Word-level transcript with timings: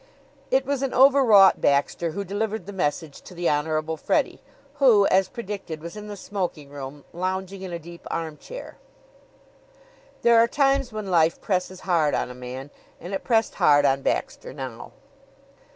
It 0.49 0.65
was 0.65 0.81
an 0.81 0.95
overwrought 0.95 1.61
Baxter 1.61 2.13
who 2.13 2.23
delivered 2.23 2.65
the 2.65 2.73
message 2.73 3.21
to 3.21 3.35
the 3.35 3.47
Honorable 3.47 3.97
Freddie, 3.97 4.41
who, 4.79 5.05
as 5.09 5.29
predicted, 5.29 5.79
was 5.79 5.95
in 5.95 6.07
the 6.07 6.17
smoking 6.17 6.71
room, 6.71 7.05
lounging 7.13 7.61
in 7.61 7.71
a 7.71 7.77
deep 7.77 8.07
armchair. 8.09 8.77
There 10.23 10.39
are 10.39 10.47
times 10.47 10.91
when 10.91 11.11
life 11.11 11.39
presses 11.39 11.81
hard 11.81 12.15
on 12.15 12.31
a 12.31 12.33
man, 12.33 12.71
and 12.99 13.13
it 13.13 13.23
pressed 13.23 13.53
hard 13.53 13.85
on 13.85 14.01
Baxter 14.01 14.53
now. 14.53 14.91